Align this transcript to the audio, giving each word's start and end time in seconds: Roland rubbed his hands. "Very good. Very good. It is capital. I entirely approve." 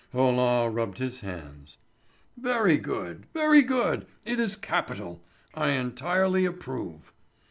Roland 0.13 0.73
rubbed 0.73 0.97
his 0.97 1.21
hands. 1.21 1.77
"Very 2.35 2.79
good. 2.79 3.27
Very 3.35 3.61
good. 3.61 4.07
It 4.25 4.39
is 4.39 4.55
capital. 4.55 5.21
I 5.53 5.73
entirely 5.73 6.43
approve." 6.43 7.13